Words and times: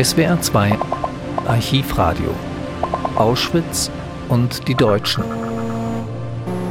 SWR 0.00 0.40
2 0.40 0.78
Archivradio 1.46 2.34
Auschwitz 3.14 3.90
und 4.30 4.66
die 4.66 4.74
Deutschen 4.74 5.22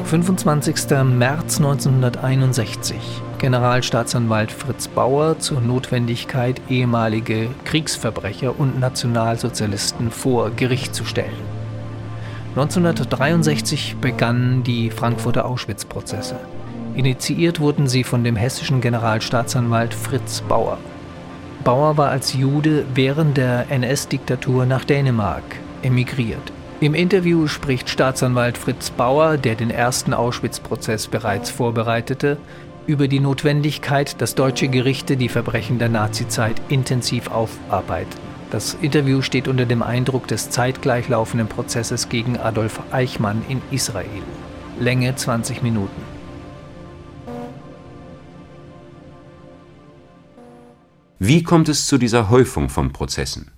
25. 0.05 0.89
März 1.03 1.57
1961 1.57 2.97
Generalstaatsanwalt 3.37 4.51
Fritz 4.51 4.87
Bauer 4.87 5.37
zur 5.37 5.61
Notwendigkeit, 5.61 6.59
ehemalige 6.67 7.49
Kriegsverbrecher 7.63 8.59
und 8.59 8.79
Nationalsozialisten 8.79 10.09
vor 10.09 10.49
Gericht 10.49 10.95
zu 10.95 11.05
stellen. 11.05 11.29
1963 12.55 13.97
begannen 14.01 14.63
die 14.63 14.89
Frankfurter 14.89 15.45
Auschwitz-Prozesse. 15.45 16.39
Initiiert 16.95 17.59
wurden 17.59 17.85
sie 17.87 18.03
von 18.03 18.23
dem 18.23 18.35
hessischen 18.35 18.81
Generalstaatsanwalt 18.81 19.93
Fritz 19.93 20.41
Bauer. 20.41 20.79
Bauer 21.61 21.97
war 21.97 22.09
als 22.09 22.33
Jude 22.33 22.85
während 22.93 23.37
der 23.37 23.69
NS-Diktatur 23.69 24.65
nach 24.65 24.83
Dänemark 24.83 25.43
emigriert. 25.81 26.51
Im 26.79 26.95
Interview 26.95 27.47
spricht 27.47 27.89
Staatsanwalt 27.89 28.57
Fritz 28.57 28.89
Bauer, 28.89 29.37
der 29.37 29.55
den 29.55 29.69
ersten 29.69 30.13
Auschwitz-Prozess 30.13 31.07
bereits 31.07 31.49
vorbereitete, 31.49 32.37
über 32.87 33.07
die 33.07 33.19
Notwendigkeit, 33.19 34.19
dass 34.19 34.35
deutsche 34.35 34.67
Gerichte 34.67 35.15
die 35.15 35.29
Verbrechen 35.29 35.77
der 35.77 35.89
Nazizeit 35.89 36.59
intensiv 36.69 37.29
aufarbeiten. 37.29 38.19
Das 38.49 38.75
Interview 38.81 39.21
steht 39.21 39.47
unter 39.47 39.65
dem 39.65 39.83
Eindruck 39.83 40.27
des 40.27 40.49
zeitgleich 40.49 41.07
laufenden 41.07 41.47
Prozesses 41.47 42.09
gegen 42.09 42.37
Adolf 42.37 42.81
Eichmann 42.91 43.43
in 43.47 43.61
Israel. 43.71 44.07
Länge 44.79 45.15
20 45.15 45.61
Minuten. 45.61 46.10
Wie 51.23 51.43
kommt 51.43 51.69
es 51.69 51.85
zu 51.85 51.99
dieser 51.99 52.31
Häufung 52.31 52.67
von 52.67 52.93
Prozessen? 52.93 53.51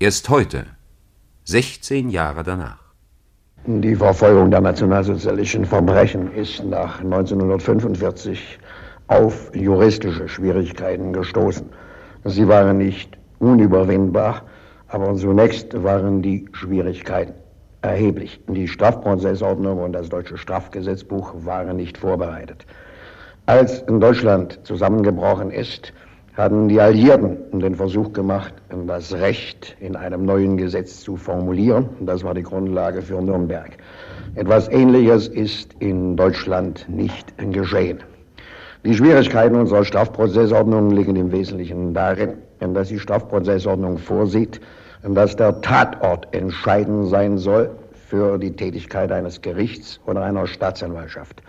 Erst 0.00 0.28
heute, 0.30 0.64
16 1.44 2.10
Jahre 2.10 2.42
danach. 2.42 2.82
Die 3.66 3.94
Verfolgung 3.94 4.50
der 4.50 4.62
nationalsozialistischen 4.62 5.64
Verbrechen 5.64 6.34
ist 6.34 6.64
nach 6.64 6.98
1945 6.98 8.58
auf 9.06 9.54
juristische 9.54 10.26
Schwierigkeiten 10.26 11.12
gestoßen. 11.12 11.66
Sie 12.24 12.48
waren 12.48 12.78
nicht 12.78 13.16
unüberwindbar, 13.38 14.42
aber 14.88 15.14
zunächst 15.14 15.80
waren 15.80 16.20
die 16.20 16.46
Schwierigkeiten 16.50 17.34
erheblich. 17.80 18.40
Die 18.48 18.66
Strafprozessordnung 18.66 19.78
und 19.84 19.92
das 19.92 20.08
deutsche 20.08 20.36
Strafgesetzbuch 20.36 21.32
waren 21.44 21.76
nicht 21.76 21.96
vorbereitet. 21.96 22.66
Als 23.46 23.82
in 23.82 24.00
Deutschland 24.00 24.58
zusammengebrochen 24.64 25.52
ist, 25.52 25.92
hatten 26.38 26.68
die 26.68 26.80
Alliierten 26.80 27.58
den 27.58 27.74
Versuch 27.74 28.12
gemacht, 28.12 28.54
das 28.86 29.12
Recht 29.12 29.76
in 29.80 29.96
einem 29.96 30.24
neuen 30.24 30.56
Gesetz 30.56 31.00
zu 31.00 31.16
formulieren. 31.16 31.88
Das 32.00 32.22
war 32.22 32.32
die 32.32 32.44
Grundlage 32.44 33.02
für 33.02 33.20
Nürnberg. 33.20 33.76
Etwas 34.36 34.68
Ähnliches 34.68 35.26
ist 35.26 35.74
in 35.80 36.16
Deutschland 36.16 36.86
nicht 36.88 37.34
geschehen. 37.50 37.98
Die 38.84 38.94
Schwierigkeiten 38.94 39.56
unserer 39.56 39.84
Strafprozessordnung 39.84 40.90
liegen 40.90 41.16
im 41.16 41.32
Wesentlichen 41.32 41.92
darin, 41.92 42.34
dass 42.60 42.88
die 42.88 43.00
Strafprozessordnung 43.00 43.98
vorsieht, 43.98 44.60
dass 45.02 45.34
der 45.34 45.60
Tatort 45.60 46.32
entscheidend 46.32 47.08
sein 47.08 47.38
soll 47.38 47.70
für 47.92 48.38
die 48.38 48.52
Tätigkeit 48.52 49.10
eines 49.10 49.42
Gerichts 49.42 49.98
oder 50.06 50.22
einer 50.22 50.46
Staatsanwaltschaft. 50.46 51.42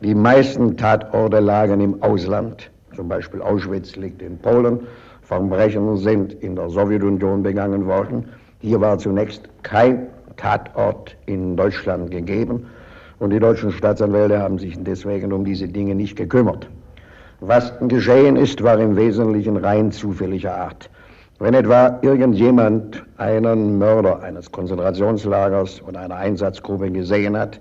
Die 0.00 0.14
meisten 0.14 0.76
Tatorte 0.76 1.40
lagen 1.40 1.80
im 1.80 2.00
Ausland 2.04 2.70
zum 2.98 3.08
Beispiel 3.08 3.40
Auschwitz 3.40 3.94
liegt 3.94 4.20
in 4.22 4.36
Polen, 4.38 4.80
Verbrechen 5.22 5.96
sind 5.98 6.32
in 6.42 6.56
der 6.56 6.68
Sowjetunion 6.68 7.44
begangen 7.44 7.86
worden. 7.86 8.24
Hier 8.58 8.80
war 8.80 8.98
zunächst 8.98 9.48
kein 9.62 10.08
Tatort 10.36 11.16
in 11.26 11.56
Deutschland 11.56 12.10
gegeben 12.10 12.66
und 13.20 13.30
die 13.30 13.38
deutschen 13.38 13.70
Staatsanwälte 13.70 14.40
haben 14.40 14.58
sich 14.58 14.76
deswegen 14.82 15.32
um 15.32 15.44
diese 15.44 15.68
Dinge 15.68 15.94
nicht 15.94 16.16
gekümmert. 16.16 16.68
Was 17.38 17.72
geschehen 17.86 18.34
ist, 18.34 18.64
war 18.64 18.80
im 18.80 18.96
Wesentlichen 18.96 19.58
rein 19.58 19.92
zufälliger 19.92 20.56
Art. 20.56 20.90
Wenn 21.38 21.54
etwa 21.54 22.00
irgendjemand 22.02 23.04
einen 23.16 23.78
Mörder 23.78 24.24
eines 24.24 24.50
Konzentrationslagers 24.50 25.80
oder 25.86 26.00
einer 26.00 26.16
Einsatzgruppe 26.16 26.90
gesehen 26.90 27.38
hat, 27.38 27.60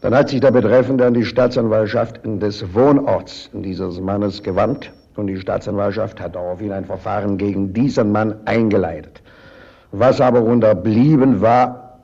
dann 0.00 0.14
hat 0.14 0.28
sich 0.28 0.40
der 0.40 0.52
Betreffende 0.52 1.06
an 1.06 1.14
die 1.14 1.24
Staatsanwaltschaft 1.24 2.20
des 2.24 2.74
Wohnorts 2.74 3.50
dieses 3.52 4.00
Mannes 4.00 4.42
gewandt 4.42 4.92
und 5.16 5.26
die 5.26 5.36
Staatsanwaltschaft 5.36 6.20
hat 6.20 6.36
daraufhin 6.36 6.72
ein 6.72 6.84
Verfahren 6.84 7.36
gegen 7.36 7.72
diesen 7.72 8.12
Mann 8.12 8.34
eingeleitet. 8.44 9.22
Was 9.90 10.20
aber 10.20 10.42
unterblieben 10.42 11.40
war, 11.40 11.98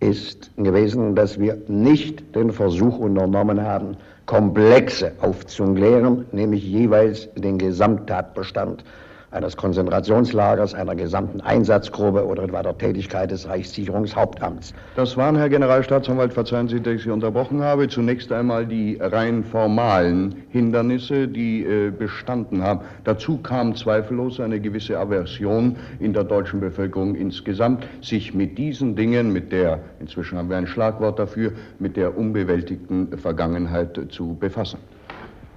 ist 0.00 0.50
gewesen, 0.56 1.14
dass 1.14 1.40
wir 1.40 1.56
nicht 1.68 2.34
den 2.34 2.52
Versuch 2.52 2.98
unternommen 2.98 3.62
haben, 3.62 3.96
Komplexe 4.26 5.12
aufzuklären, 5.20 6.26
nämlich 6.32 6.62
jeweils 6.62 7.28
den 7.34 7.58
Gesamttatbestand 7.58 8.84
eines 9.30 9.56
Konzentrationslagers, 9.56 10.74
einer 10.74 10.94
gesamten 10.94 11.40
Einsatzgruppe 11.40 12.26
oder 12.26 12.44
etwa 12.44 12.62
der 12.62 12.78
Tätigkeit 12.78 13.30
des 13.30 13.46
Reichssicherungshauptamts. 13.48 14.72
Das 14.96 15.16
waren, 15.16 15.36
Herr 15.36 15.50
Generalstaatsanwalt, 15.50 16.32
verzeihen 16.32 16.68
Sie, 16.68 16.80
dass 16.80 16.94
ich 16.94 17.02
Sie 17.02 17.10
unterbrochen 17.10 17.62
habe, 17.62 17.88
zunächst 17.88 18.32
einmal 18.32 18.66
die 18.66 18.96
rein 19.00 19.44
formalen 19.44 20.34
Hindernisse, 20.48 21.28
die 21.28 21.64
äh, 21.64 21.90
bestanden 21.90 22.62
haben. 22.62 22.80
Dazu 23.04 23.38
kam 23.38 23.74
zweifellos 23.74 24.40
eine 24.40 24.60
gewisse 24.60 24.98
Aversion 24.98 25.76
in 26.00 26.14
der 26.14 26.24
deutschen 26.24 26.60
Bevölkerung 26.60 27.14
insgesamt, 27.14 27.86
sich 28.00 28.32
mit 28.32 28.56
diesen 28.56 28.96
Dingen, 28.96 29.32
mit 29.32 29.52
der, 29.52 29.80
inzwischen 30.00 30.38
haben 30.38 30.48
wir 30.48 30.56
ein 30.56 30.66
Schlagwort 30.66 31.18
dafür, 31.18 31.52
mit 31.78 31.96
der 31.96 32.16
unbewältigten 32.16 33.16
Vergangenheit 33.18 34.00
zu 34.10 34.36
befassen. 34.40 34.78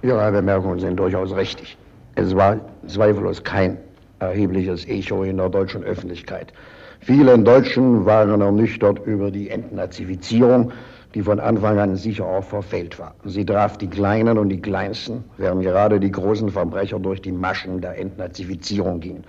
Ihre 0.02 0.30
Bemerkungen 0.32 0.80
sind 0.80 0.96
durchaus 0.96 1.34
richtig. 1.34 1.78
Es 2.14 2.36
war 2.36 2.60
zweifellos 2.86 3.42
kein 3.42 3.78
erhebliches 4.18 4.86
Echo 4.86 5.22
in 5.24 5.38
der 5.38 5.48
deutschen 5.48 5.82
Öffentlichkeit. 5.82 6.52
Viele 7.00 7.38
Deutschen 7.38 8.04
waren 8.04 8.40
ernüchtert 8.40 9.04
über 9.06 9.30
die 9.30 9.48
Entnazifizierung, 9.48 10.72
die 11.14 11.22
von 11.22 11.40
Anfang 11.40 11.78
an 11.78 11.96
sicher 11.96 12.24
auch 12.26 12.44
verfehlt 12.44 12.98
war. 12.98 13.14
Sie 13.24 13.44
traf 13.44 13.76
die 13.78 13.88
Kleinen 13.88 14.38
und 14.38 14.50
die 14.50 14.60
Kleinsten, 14.60 15.24
während 15.38 15.62
gerade 15.62 15.98
die 15.98 16.10
großen 16.10 16.50
Verbrecher 16.50 16.98
durch 16.98 17.20
die 17.22 17.32
Maschen 17.32 17.80
der 17.80 17.98
Entnazifizierung 17.98 19.00
gingen. 19.00 19.24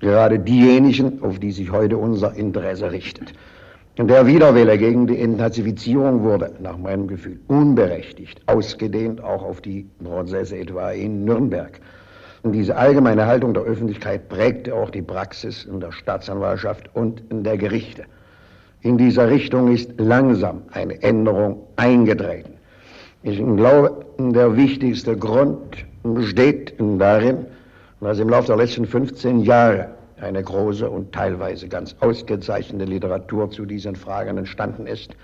Gerade 0.00 0.38
diejenigen, 0.38 1.22
auf 1.22 1.38
die 1.38 1.52
sich 1.52 1.72
heute 1.72 1.96
unser 1.96 2.34
Interesse 2.34 2.92
richtet. 2.92 3.32
Der 3.98 4.26
Widerwille 4.26 4.76
gegen 4.76 5.06
die 5.06 5.18
Entnazifizierung 5.18 6.22
wurde, 6.22 6.52
nach 6.60 6.76
meinem 6.76 7.08
Gefühl, 7.08 7.40
unberechtigt 7.48 8.42
ausgedehnt, 8.46 9.24
auch 9.24 9.42
auf 9.42 9.62
die 9.62 9.86
Prozesse 10.04 10.58
etwa 10.58 10.90
in 10.90 11.24
Nürnberg. 11.24 11.80
Und 12.46 12.52
diese 12.52 12.76
allgemeine 12.76 13.26
Haltung 13.26 13.54
der 13.54 13.64
Öffentlichkeit 13.64 14.28
prägte 14.28 14.72
auch 14.72 14.90
die 14.90 15.02
Praxis 15.02 15.64
in 15.64 15.80
der 15.80 15.90
Staatsanwaltschaft 15.90 16.88
und 16.94 17.20
in 17.28 17.42
der 17.42 17.58
Gerichte. 17.58 18.04
In 18.82 18.96
dieser 18.96 19.28
Richtung 19.28 19.74
ist 19.74 19.90
langsam 19.98 20.62
eine 20.70 21.02
Änderung 21.02 21.64
eingetreten. 21.74 22.52
Ich 23.24 23.38
glaube, 23.38 24.06
der 24.18 24.56
wichtigste 24.56 25.16
Grund 25.16 25.84
besteht 26.04 26.74
darin, 26.78 27.46
dass 28.00 28.20
im 28.20 28.28
Laufe 28.28 28.46
der 28.46 28.58
letzten 28.58 28.86
15 28.86 29.40
Jahre 29.40 29.88
eine 30.20 30.40
große 30.40 30.88
und 30.88 31.10
teilweise 31.10 31.66
ganz 31.66 31.96
ausgezeichnete 31.98 32.84
Literatur 32.84 33.50
zu 33.50 33.64
diesen 33.64 33.96
Fragen 33.96 34.38
entstanden 34.38 34.86
ist. 34.86 35.16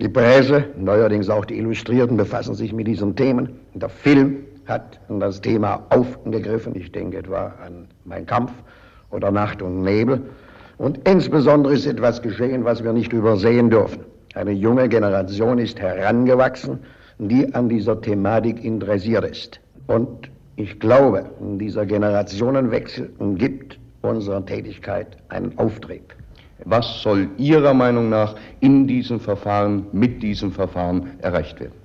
Die 0.00 0.08
Presse, 0.08 0.64
neuerdings 0.78 1.28
auch 1.28 1.44
die 1.44 1.58
Illustrierten, 1.58 2.16
befassen 2.16 2.54
sich 2.54 2.72
mit 2.72 2.86
diesen 2.86 3.14
Themen. 3.16 3.50
Der 3.74 3.90
Film 3.90 4.38
hat 4.66 5.00
das 5.08 5.40
Thema 5.40 5.82
aufgegriffen. 5.90 6.74
Ich 6.74 6.92
denke 6.92 7.18
etwa 7.18 7.54
an 7.64 7.88
Mein 8.04 8.26
Kampf 8.26 8.52
oder 9.10 9.30
Nacht 9.30 9.62
und 9.62 9.82
Nebel. 9.82 10.22
Und 10.78 11.06
insbesondere 11.08 11.74
ist 11.74 11.86
etwas 11.86 12.20
geschehen, 12.20 12.64
was 12.64 12.82
wir 12.82 12.92
nicht 12.92 13.12
übersehen 13.12 13.70
dürfen. 13.70 14.04
Eine 14.34 14.50
junge 14.52 14.88
Generation 14.88 15.58
ist 15.58 15.78
herangewachsen, 15.78 16.80
die 17.18 17.54
an 17.54 17.68
dieser 17.68 18.00
Thematik 18.00 18.64
interessiert 18.64 19.24
ist. 19.24 19.60
Und 19.86 20.30
ich 20.56 20.80
glaube, 20.80 21.26
dieser 21.40 21.86
Generationenwechsel 21.86 23.10
gibt 23.36 23.78
unserer 24.02 24.44
Tätigkeit 24.44 25.16
einen 25.28 25.56
Auftrieb. 25.58 26.14
Was 26.64 27.02
soll 27.02 27.28
Ihrer 27.36 27.74
Meinung 27.74 28.08
nach 28.08 28.34
in 28.60 28.86
diesem 28.86 29.20
Verfahren, 29.20 29.86
mit 29.92 30.22
diesem 30.22 30.50
Verfahren 30.50 31.10
erreicht 31.20 31.60
werden? 31.60 31.83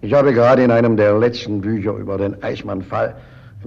Ich 0.00 0.12
habe 0.14 0.32
gerade 0.32 0.62
in 0.62 0.70
einem 0.70 0.96
der 0.96 1.18
letzten 1.18 1.60
Bücher 1.60 1.96
über 1.96 2.18
den 2.18 2.40
Eichmann-Fall 2.40 3.16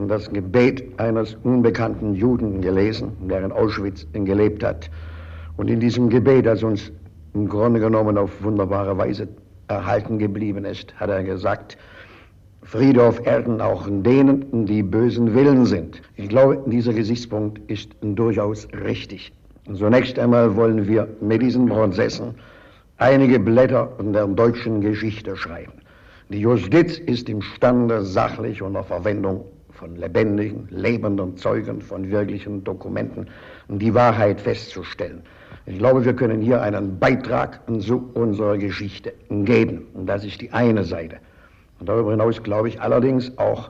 das 0.07 0.31
Gebet 0.31 0.97
eines 0.97 1.35
unbekannten 1.43 2.13
Juden 2.13 2.61
gelesen, 2.61 3.11
der 3.27 3.43
in 3.43 3.51
Auschwitz 3.51 4.07
gelebt 4.13 4.63
hat. 4.63 4.89
Und 5.57 5.69
in 5.69 5.81
diesem 5.81 6.09
Gebet, 6.09 6.45
das 6.45 6.63
uns 6.63 6.89
im 7.33 7.49
Grunde 7.49 7.81
genommen 7.81 8.17
auf 8.17 8.41
wunderbare 8.41 8.97
Weise 8.97 9.27
erhalten 9.67 10.19
geblieben 10.19 10.63
ist, 10.63 10.93
hat 10.95 11.09
er 11.09 11.21
gesagt, 11.21 11.77
Friede 12.63 13.03
auf 13.03 13.25
Erden 13.25 13.59
auch 13.59 13.85
denen, 13.89 14.65
die 14.65 14.83
bösen 14.83 15.35
Willen 15.35 15.65
sind. 15.65 16.01
Ich 16.15 16.29
glaube, 16.29 16.63
dieser 16.65 16.93
Gesichtspunkt 16.93 17.59
ist 17.69 17.89
durchaus 17.99 18.69
richtig. 18.85 19.33
Zunächst 19.73 20.17
einmal 20.17 20.55
wollen 20.55 20.87
wir 20.87 21.09
mit 21.19 21.41
diesen 21.41 21.65
Prozessen 21.65 22.35
einige 22.97 23.37
Blätter 23.37 23.89
der 23.99 24.27
deutschen 24.27 24.79
Geschichte 24.79 25.35
schreiben. 25.35 25.80
Die 26.31 26.39
Justiz 26.39 26.97
ist 26.97 27.27
imstande, 27.27 28.05
sachlich 28.05 28.61
unter 28.61 28.85
Verwendung 28.85 29.43
von 29.71 29.97
lebendigen, 29.97 30.65
lebenden 30.69 31.35
Zeugen, 31.35 31.81
von 31.81 32.09
wirklichen 32.09 32.63
Dokumenten 32.63 33.27
die 33.67 33.93
Wahrheit 33.93 34.39
festzustellen. 34.39 35.23
Ich 35.65 35.77
glaube, 35.77 36.05
wir 36.05 36.13
können 36.13 36.39
hier 36.39 36.61
einen 36.61 36.97
Beitrag 36.97 37.59
zu 37.81 38.09
unserer 38.13 38.57
Geschichte 38.57 39.11
geben. 39.29 39.87
Und 39.93 40.05
das 40.05 40.23
ist 40.23 40.39
die 40.39 40.49
eine 40.53 40.85
Seite. 40.85 41.17
Und 41.81 41.89
darüber 41.89 42.11
hinaus 42.11 42.41
glaube 42.41 42.69
ich 42.69 42.79
allerdings 42.79 43.37
auch, 43.37 43.69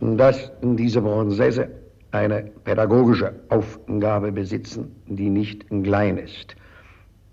dass 0.00 0.52
diese 0.62 1.02
Prozesse 1.02 1.68
eine 2.12 2.50
pädagogische 2.64 3.34
Aufgabe 3.50 4.32
besitzen, 4.32 4.90
die 5.06 5.28
nicht 5.28 5.66
klein 5.68 6.16
ist. 6.16 6.56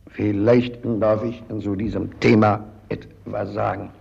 Vielleicht 0.09 0.77
darf 0.99 1.23
ich 1.23 1.41
zu 1.61 1.73
diesem 1.73 2.19
Thema 2.19 2.65
etwas 2.89 3.53
sagen. 3.53 3.91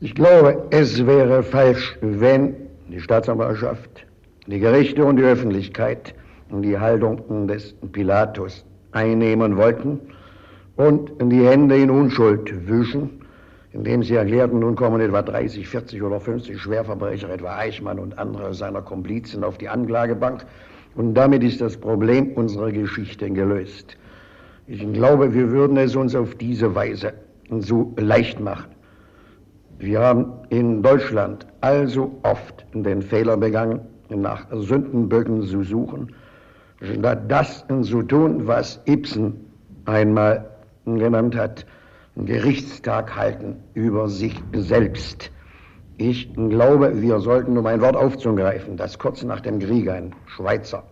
Ich 0.00 0.14
glaube, 0.14 0.64
es 0.70 1.06
wäre 1.06 1.42
falsch, 1.42 1.98
wenn 2.00 2.54
die 2.88 3.00
Staatsanwaltschaft, 3.00 4.06
die 4.46 4.60
Gerichte 4.60 5.04
und 5.04 5.16
die 5.16 5.24
Öffentlichkeit 5.24 6.14
die 6.50 6.78
Haltung 6.78 7.46
des 7.46 7.74
Pilatus 7.92 8.64
einnehmen 8.92 9.56
wollten 9.56 10.00
und 10.76 11.10
die 11.20 11.44
Hände 11.46 11.76
in 11.76 11.90
Unschuld 11.90 12.68
wischen 12.68 13.18
indem 13.72 14.02
sie 14.02 14.14
erklärten, 14.14 14.60
nun 14.60 14.74
kommen 14.76 15.00
etwa 15.00 15.22
30, 15.22 15.68
40 15.68 16.02
oder 16.02 16.20
50 16.20 16.58
Schwerverbrecher, 16.60 17.30
etwa 17.30 17.56
Eichmann 17.56 17.98
und 17.98 18.18
andere 18.18 18.54
seiner 18.54 18.82
Komplizen, 18.82 19.44
auf 19.44 19.58
die 19.58 19.68
Anklagebank. 19.68 20.44
Und 20.94 21.14
damit 21.14 21.44
ist 21.44 21.60
das 21.60 21.76
Problem 21.76 22.32
unserer 22.32 22.72
Geschichte 22.72 23.30
gelöst. 23.30 23.96
Ich 24.66 24.90
glaube, 24.92 25.32
wir 25.34 25.50
würden 25.50 25.76
es 25.76 25.94
uns 25.96 26.14
auf 26.14 26.34
diese 26.34 26.74
Weise 26.74 27.12
so 27.60 27.94
leicht 27.96 28.40
machen. 28.40 28.70
Wir 29.80 30.00
haben 30.00 30.32
in 30.48 30.82
Deutschland 30.82 31.46
also 31.60 32.18
oft 32.24 32.66
den 32.72 33.00
Fehler 33.00 33.36
begangen, 33.36 33.80
nach 34.08 34.44
Sündenböcken 34.50 35.42
zu 35.42 35.62
suchen, 35.62 36.12
statt 36.82 37.22
das 37.28 37.64
zu 37.82 38.02
tun, 38.02 38.44
was 38.48 38.80
Ibsen 38.86 39.34
einmal 39.84 40.50
genannt 40.84 41.36
hat, 41.36 41.64
Gerichtstag 42.16 43.14
halten 43.14 43.56
über 43.74 44.08
sich 44.08 44.42
selbst. 44.52 45.30
Ich 45.96 46.34
glaube, 46.34 47.00
wir 47.00 47.20
sollten, 47.20 47.56
um 47.56 47.66
ein 47.66 47.80
Wort 47.80 47.94
aufzugreifen, 47.96 48.76
das 48.76 48.98
kurz 48.98 49.22
nach 49.22 49.40
dem 49.40 49.60
Krieg 49.60 49.88
ein 49.88 50.12
Schweizer 50.26 50.82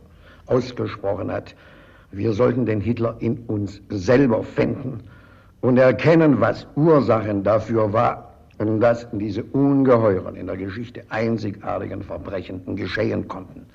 ausgesprochen 0.46 1.32
hat, 1.32 1.56
wir 2.12 2.32
sollten 2.32 2.66
den 2.66 2.80
Hitler 2.80 3.16
in 3.18 3.38
uns 3.48 3.82
selber 3.88 4.44
finden 4.44 5.00
und 5.60 5.76
erkennen, 5.76 6.40
was 6.40 6.68
Ursachen 6.76 7.42
dafür 7.42 7.92
war, 7.92 8.25
dass 8.58 9.06
diese 9.12 9.44
ungeheuren, 9.44 10.34
in 10.36 10.46
der 10.46 10.56
Geschichte 10.56 11.02
einzigartigen 11.10 12.02
Verbrechen 12.02 12.76
geschehen 12.76 13.28
konnten. 13.28 13.66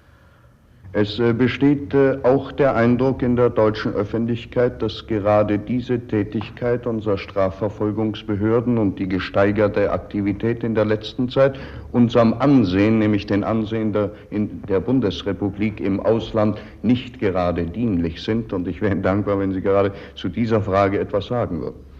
Es 0.93 1.19
äh, 1.19 1.31
besteht 1.31 1.93
äh, 1.93 2.17
auch 2.23 2.51
der 2.51 2.75
Eindruck 2.75 3.21
in 3.21 3.37
der 3.37 3.49
deutschen 3.49 3.93
Öffentlichkeit, 3.93 4.81
dass 4.81 5.07
gerade 5.07 5.57
diese 5.57 5.97
Tätigkeit 6.01 6.85
unserer 6.85 7.17
Strafverfolgungsbehörden 7.17 8.77
und 8.77 8.99
die 8.99 9.07
gesteigerte 9.07 9.89
Aktivität 9.89 10.65
in 10.65 10.75
der 10.75 10.83
letzten 10.83 11.29
Zeit 11.29 11.57
unserem 11.93 12.33
Ansehen, 12.33 12.99
nämlich 12.99 13.25
den 13.25 13.45
Ansehen 13.45 13.93
der, 13.93 14.11
der 14.31 14.81
Bundesrepublik 14.81 15.79
im 15.79 16.01
Ausland, 16.01 16.59
nicht 16.81 17.21
gerade 17.21 17.63
dienlich 17.63 18.21
sind. 18.21 18.51
Und 18.51 18.67
ich 18.67 18.81
wäre 18.81 18.91
Ihnen 18.91 19.01
dankbar, 19.01 19.39
wenn 19.39 19.53
Sie 19.53 19.61
gerade 19.61 19.93
zu 20.15 20.27
dieser 20.27 20.59
Frage 20.59 20.99
etwas 20.99 21.27
sagen 21.27 21.61
würden. 21.61 21.90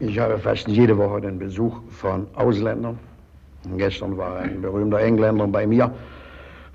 Ich 0.00 0.18
habe 0.18 0.38
fast 0.38 0.66
jede 0.68 0.96
Woche 0.96 1.20
den 1.20 1.38
Besuch 1.38 1.80
von 1.90 2.26
Ausländern. 2.34 2.98
Gestern 3.76 4.16
war 4.16 4.38
ein 4.38 4.60
berühmter 4.60 4.98
Engländer 4.98 5.46
bei 5.46 5.66
mir 5.66 5.92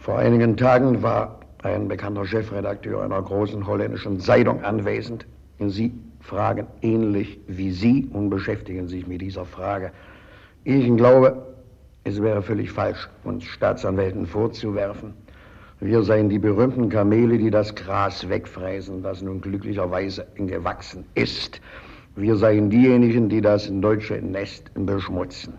vor 0.05 0.19
einigen 0.19 0.55
Tagen 0.55 1.01
war 1.01 1.39
ein 1.63 1.87
bekannter 1.87 2.27
Chefredakteur 2.27 3.01
einer 3.01 3.23
großen 3.23 3.65
holländischen 3.65 4.19
Zeitung 4.19 4.63
anwesend. 4.63 5.25
Sie 5.57 5.91
fragen 6.19 6.67
ähnlich 6.83 7.39
wie 7.47 7.71
Sie 7.71 8.07
und 8.13 8.29
beschäftigen 8.29 8.87
sich 8.87 9.07
mit 9.07 9.21
dieser 9.21 9.45
Frage. 9.45 9.91
Ich 10.63 10.95
glaube, 10.95 11.43
es 12.03 12.21
wäre 12.21 12.43
völlig 12.43 12.71
falsch, 12.71 13.09
uns 13.23 13.45
Staatsanwälten 13.45 14.27
vorzuwerfen, 14.27 15.15
wir 15.79 16.03
seien 16.03 16.29
die 16.29 16.39
berühmten 16.39 16.87
Kamele, 16.87 17.37
die 17.37 17.49
das 17.49 17.75
Gras 17.75 18.29
wegfräsen, 18.29 19.03
das 19.03 19.21
nun 19.21 19.41
glücklicherweise 19.41 20.25
gewachsen 20.35 21.03
ist. 21.15 21.59
Wir 22.15 22.35
seien 22.37 22.69
diejenigen, 22.69 23.27
die 23.27 23.41
das 23.41 23.69
deutsche 23.81 24.15
Nest 24.15 24.71
beschmutzen. 24.73 25.53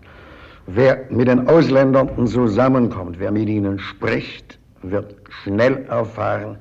Wer 0.65 1.05
mit 1.09 1.27
den 1.27 1.47
Ausländern 1.47 2.09
zusammenkommt, 2.27 3.19
wer 3.19 3.31
mit 3.31 3.47
ihnen 3.47 3.79
spricht, 3.79 4.59
wird 4.81 5.15
schnell 5.43 5.85
erfahren, 5.87 6.57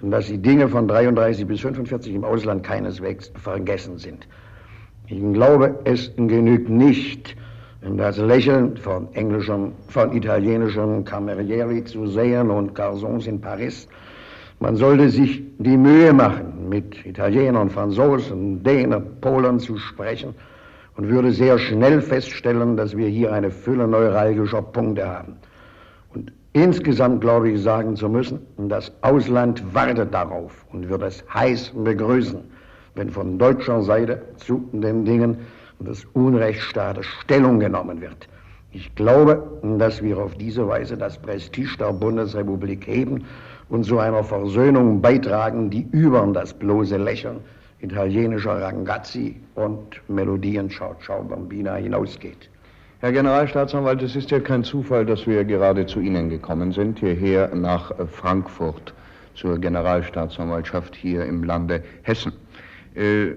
dass 0.00 0.26
die 0.26 0.38
Dinge 0.38 0.68
von 0.68 0.88
33 0.88 1.46
bis 1.46 1.60
45 1.60 2.14
im 2.14 2.24
Ausland 2.24 2.62
keineswegs 2.62 3.32
vergessen 3.34 3.98
sind. 3.98 4.26
Ich 5.06 5.20
glaube, 5.32 5.78
es 5.84 6.12
genügt 6.16 6.68
nicht, 6.68 7.36
das 7.82 8.16
Lächeln 8.18 8.76
von 8.76 9.12
englischen, 9.14 9.72
von 9.88 10.12
italienischen 10.12 11.04
Camerieri 11.04 11.84
zu 11.84 12.06
sehen 12.06 12.50
und 12.50 12.74
Garçons 12.74 13.26
in 13.26 13.40
Paris. 13.40 13.88
Man 14.62 14.76
sollte 14.76 15.10
sich 15.10 15.42
die 15.58 15.76
Mühe 15.76 16.12
machen, 16.12 16.68
mit 16.68 17.04
Italienern, 17.04 17.68
Franzosen, 17.68 18.62
Dänen, 18.62 19.02
Polen 19.20 19.58
zu 19.58 19.76
sprechen 19.76 20.36
und 20.96 21.08
würde 21.08 21.32
sehr 21.32 21.58
schnell 21.58 22.00
feststellen, 22.00 22.76
dass 22.76 22.96
wir 22.96 23.08
hier 23.08 23.32
eine 23.32 23.50
Fülle 23.50 23.88
neuralgischer 23.88 24.62
Punkte 24.62 25.04
haben. 25.04 25.34
Und 26.14 26.32
insgesamt 26.52 27.22
glaube 27.22 27.50
ich 27.50 27.60
sagen 27.60 27.96
zu 27.96 28.08
müssen, 28.08 28.38
das 28.56 28.92
Ausland 29.00 29.64
wartet 29.74 30.14
darauf 30.14 30.64
und 30.72 30.88
wird 30.88 31.02
es 31.02 31.24
heiß 31.34 31.72
begrüßen, 31.82 32.38
wenn 32.94 33.10
von 33.10 33.40
deutscher 33.40 33.82
Seite 33.82 34.22
zu 34.36 34.64
den 34.72 35.04
Dingen 35.04 35.38
des 35.80 36.04
Unrechtsstaates 36.12 37.06
Stellung 37.24 37.58
genommen 37.58 38.00
wird. 38.00 38.28
Ich 38.70 38.94
glaube, 38.94 39.42
dass 39.76 40.00
wir 40.04 40.18
auf 40.18 40.36
diese 40.36 40.68
Weise 40.68 40.96
das 40.96 41.18
Prestige 41.18 41.76
der 41.78 41.92
Bundesrepublik 41.92 42.86
heben 42.86 43.24
und 43.72 43.84
zu 43.84 43.98
einer 43.98 44.22
Versöhnung 44.22 45.00
beitragen, 45.00 45.70
die 45.70 45.86
über 45.92 46.26
das 46.34 46.52
bloße 46.52 46.98
Lächeln 46.98 47.40
italienischer 47.80 48.60
Rangazzi 48.60 49.34
und 49.54 49.98
Melodien 50.08 50.68
Ciao 50.68 50.94
Ciao 51.02 51.22
Bambina 51.22 51.76
hinausgeht. 51.76 52.50
Herr 53.00 53.12
Generalstaatsanwalt, 53.12 54.02
es 54.02 54.14
ist 54.14 54.30
ja 54.30 54.40
kein 54.40 54.62
Zufall, 54.62 55.06
dass 55.06 55.26
wir 55.26 55.42
gerade 55.46 55.86
zu 55.86 56.00
Ihnen 56.00 56.28
gekommen 56.28 56.70
sind, 56.72 56.98
hierher 56.98 57.52
nach 57.54 57.90
Frankfurt 58.08 58.92
zur 59.34 59.58
Generalstaatsanwaltschaft 59.58 60.94
hier 60.94 61.24
im 61.24 61.42
Lande 61.42 61.82
Hessen. 62.02 62.34
Äh, 62.94 63.32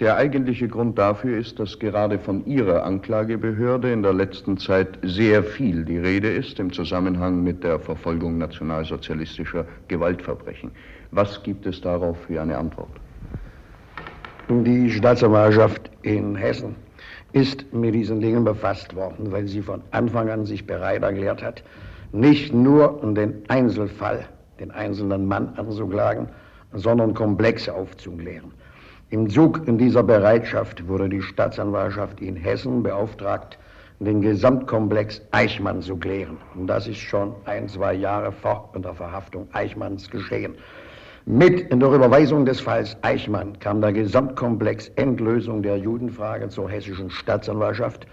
der 0.00 0.16
eigentliche 0.16 0.66
Grund 0.66 0.98
dafür 0.98 1.38
ist, 1.38 1.58
dass 1.60 1.78
gerade 1.78 2.18
von 2.18 2.44
Ihrer 2.46 2.84
Anklagebehörde 2.84 3.92
in 3.92 4.02
der 4.02 4.12
letzten 4.12 4.58
Zeit 4.58 4.98
sehr 5.02 5.44
viel 5.44 5.84
die 5.84 5.98
Rede 5.98 6.30
ist 6.30 6.58
im 6.58 6.72
Zusammenhang 6.72 7.44
mit 7.44 7.62
der 7.62 7.78
Verfolgung 7.78 8.38
nationalsozialistischer 8.38 9.64
Gewaltverbrechen. 9.86 10.72
Was 11.12 11.40
gibt 11.44 11.64
es 11.66 11.80
darauf 11.80 12.18
für 12.26 12.42
eine 12.42 12.58
Antwort? 12.58 12.90
Die 14.48 14.90
Staatsanwaltschaft 14.90 15.90
in 16.02 16.34
Hessen 16.34 16.74
ist 17.32 17.72
mit 17.72 17.94
diesen 17.94 18.20
Dingen 18.20 18.44
befasst 18.44 18.94
worden, 18.94 19.30
weil 19.30 19.46
sie 19.46 19.62
von 19.62 19.80
Anfang 19.92 20.28
an 20.28 20.44
sich 20.44 20.66
bereit 20.66 21.02
erklärt 21.02 21.42
hat, 21.42 21.62
nicht 22.12 22.52
nur 22.52 23.00
den 23.14 23.42
Einzelfall, 23.48 24.26
den 24.58 24.70
einzelnen 24.72 25.26
Mann 25.26 25.54
anzuklagen, 25.56 26.28
sondern 26.72 27.14
Komplexe 27.14 27.72
aufzuklären. 27.72 28.52
Im 29.10 29.28
Zug 29.28 29.68
in 29.68 29.76
dieser 29.76 30.02
Bereitschaft 30.02 30.88
wurde 30.88 31.08
die 31.08 31.20
Staatsanwaltschaft 31.20 32.20
in 32.20 32.36
Hessen 32.36 32.82
beauftragt, 32.82 33.58
den 34.00 34.22
Gesamtkomplex 34.22 35.20
Eichmann 35.30 35.82
zu 35.82 35.96
klären. 35.96 36.38
Und 36.54 36.66
das 36.66 36.88
ist 36.88 36.98
schon 36.98 37.34
ein, 37.44 37.68
zwei 37.68 37.94
Jahre 37.94 38.32
vor 38.32 38.72
der 38.76 38.94
Verhaftung 38.94 39.46
Eichmanns 39.52 40.10
geschehen. 40.10 40.54
Mit 41.26 41.70
der 41.70 41.90
Überweisung 41.90 42.44
des 42.44 42.60
Falls 42.60 42.96
Eichmann 43.02 43.58
kam 43.58 43.80
der 43.80 43.92
Gesamtkomplex 43.92 44.88
Endlösung 44.96 45.62
der 45.62 45.76
Judenfrage 45.76 46.48
zur 46.48 46.70
hessischen 46.70 47.10
Staatsanwaltschaft. 47.10 48.06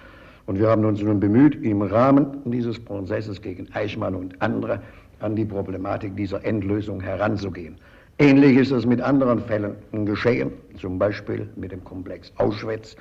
Und 0.45 0.59
wir 0.59 0.69
haben 0.69 0.85
uns 0.85 1.01
nun 1.01 1.19
bemüht, 1.19 1.55
im 1.63 1.81
Rahmen 1.81 2.41
dieses 2.45 2.79
Prozesses 2.83 3.41
gegen 3.41 3.67
Eichmann 3.73 4.15
und 4.15 4.41
andere 4.41 4.81
an 5.19 5.35
die 5.35 5.45
Problematik 5.45 6.15
dieser 6.15 6.43
Endlösung 6.43 6.99
heranzugehen. 6.99 7.77
Ähnlich 8.17 8.57
ist 8.57 8.71
es 8.71 8.85
mit 8.85 9.01
anderen 9.01 9.39
Fällen 9.41 9.75
geschehen, 10.05 10.51
zum 10.79 10.99
Beispiel 10.99 11.49
mit 11.55 11.71
dem 11.71 11.83
Komplex 11.83 12.31
Auschwitz. 12.37 12.95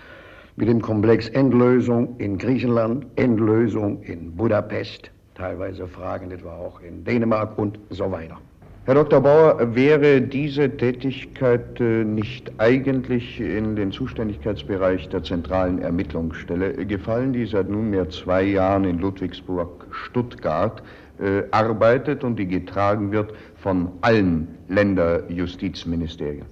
mit 0.57 0.69
dem 0.69 0.83
Komplex 0.83 1.29
Endlösung 1.31 2.17
in 2.19 2.37
Griechenland, 2.37 3.07
Endlösung 3.17 4.03
in 4.03 4.37
Budapest, 4.37 5.11
teilweise 5.35 5.87
Fragen 5.87 6.31
etwa 6.31 6.55
auch 6.55 6.81
in 6.83 7.03
Dänemark 7.05 7.57
und 7.57 7.79
so 7.89 8.11
weiter. 8.13 8.37
Herr 8.85 8.95
Dr. 8.95 9.21
Bauer, 9.21 9.75
wäre 9.75 10.21
diese 10.21 10.69
Tätigkeit 10.69 11.81
äh, 11.81 12.05
nicht 12.05 12.51
eigentlich 12.59 13.41
in 13.41 13.77
den 13.77 13.93
Zuständigkeitsbereich 13.93 15.09
der 15.11 15.23
zentralen 15.23 15.81
Ermittlungsstelle 15.81 16.73
gefallen, 16.87 17.33
die 17.33 17.47
seit 17.47 17.69
nunmehr 17.69 18.11
zwei 18.11 18.43
Jahren 18.43 18.85
in 18.85 18.99
Ludwigsburg-Stuttgart 18.99 20.83
äh, 21.21 21.43
arbeitet 21.51 22.25
und 22.25 22.37
die 22.37 22.49
getragen 22.49 23.13
wird 23.13 23.33
von 23.63 23.91
allen 24.01 24.49
Länderjustizministerien? 24.69 26.47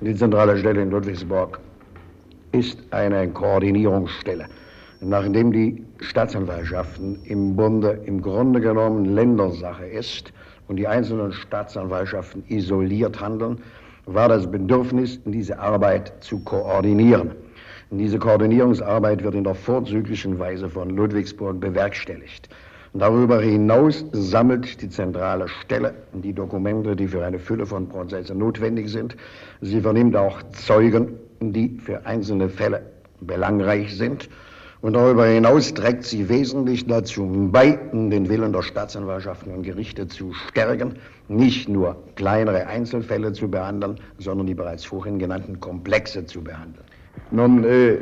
Die 0.00 0.14
zentrale 0.14 0.56
Stelle 0.58 0.82
in 0.82 0.90
Ludwigsburg 0.90 1.60
ist 2.52 2.78
eine 2.90 3.28
Koordinierungsstelle. 3.28 4.46
Nachdem 5.00 5.52
die 5.52 5.84
Staatsanwaltschaften 6.00 7.18
im 7.24 7.56
Bunde 7.56 8.00
im 8.06 8.22
Grunde 8.22 8.60
genommen 8.60 9.04
Ländersache 9.04 9.86
ist, 9.86 10.32
und 10.68 10.76
die 10.76 10.86
einzelnen 10.86 11.32
Staatsanwaltschaften 11.32 12.44
isoliert 12.48 13.20
handeln, 13.20 13.58
war 14.06 14.28
das 14.28 14.50
Bedürfnis, 14.50 15.20
diese 15.24 15.58
Arbeit 15.58 16.12
zu 16.20 16.38
koordinieren. 16.40 17.32
Diese 17.90 18.18
Koordinierungsarbeit 18.18 19.22
wird 19.22 19.34
in 19.34 19.44
der 19.44 19.54
vorzüglichen 19.54 20.38
Weise 20.38 20.68
von 20.68 20.90
Ludwigsburg 20.90 21.60
bewerkstelligt. 21.60 22.48
Darüber 22.96 23.40
hinaus 23.40 24.04
sammelt 24.12 24.80
die 24.80 24.88
zentrale 24.88 25.48
Stelle 25.48 25.94
die 26.12 26.32
Dokumente, 26.32 26.94
die 26.94 27.08
für 27.08 27.24
eine 27.24 27.40
Fülle 27.40 27.66
von 27.66 27.88
Prozessen 27.88 28.38
notwendig 28.38 28.88
sind. 28.88 29.16
Sie 29.60 29.80
vernimmt 29.80 30.14
auch 30.14 30.42
Zeugen, 30.52 31.18
die 31.40 31.76
für 31.78 32.06
einzelne 32.06 32.48
Fälle 32.48 32.82
belangreich 33.20 33.96
sind 33.96 34.28
und 34.84 34.92
darüber 34.92 35.26
hinaus 35.26 35.72
trägt 35.72 36.04
sie 36.04 36.28
wesentlich 36.28 36.86
dazu 36.86 37.48
bei, 37.50 37.80
den 37.92 38.28
Willen 38.28 38.52
der 38.52 38.60
Staatsanwaltschaften 38.60 39.50
und 39.54 39.62
Gerichte 39.62 40.06
zu 40.08 40.34
stärken, 40.34 40.96
nicht 41.26 41.70
nur 41.70 41.96
kleinere 42.16 42.66
Einzelfälle 42.66 43.32
zu 43.32 43.48
behandeln, 43.48 43.98
sondern 44.18 44.46
die 44.46 44.54
bereits 44.54 44.84
vorhin 44.84 45.18
genannten 45.18 45.58
Komplexe 45.58 46.26
zu 46.26 46.44
behandeln. 46.44 46.84
Nun, 47.30 47.64
äh, 47.64 47.98